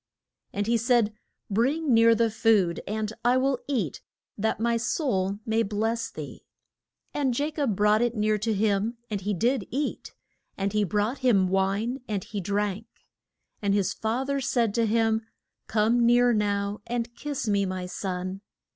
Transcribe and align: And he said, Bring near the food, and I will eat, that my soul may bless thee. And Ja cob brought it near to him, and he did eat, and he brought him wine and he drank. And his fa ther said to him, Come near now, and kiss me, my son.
And 0.51 0.65
he 0.65 0.77
said, 0.77 1.13
Bring 1.47 1.93
near 1.93 2.15
the 2.15 2.31
food, 2.31 2.81
and 2.87 3.13
I 3.23 3.37
will 3.37 3.59
eat, 3.67 4.01
that 4.35 4.59
my 4.59 4.75
soul 4.75 5.37
may 5.45 5.61
bless 5.61 6.09
thee. 6.09 6.47
And 7.13 7.37
Ja 7.37 7.51
cob 7.51 7.75
brought 7.75 8.01
it 8.01 8.15
near 8.15 8.39
to 8.39 8.51
him, 8.51 8.97
and 9.11 9.21
he 9.21 9.35
did 9.35 9.67
eat, 9.69 10.15
and 10.57 10.73
he 10.73 10.83
brought 10.83 11.19
him 11.19 11.49
wine 11.49 12.01
and 12.07 12.23
he 12.23 12.41
drank. 12.41 12.87
And 13.61 13.75
his 13.75 13.93
fa 13.93 14.23
ther 14.25 14.41
said 14.41 14.73
to 14.73 14.87
him, 14.87 15.21
Come 15.67 16.03
near 16.03 16.33
now, 16.33 16.81
and 16.87 17.13
kiss 17.13 17.47
me, 17.47 17.67
my 17.67 17.85
son. 17.85 18.41